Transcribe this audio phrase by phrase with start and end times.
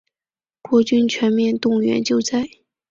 [0.63, 2.49] 国军全面动员救灾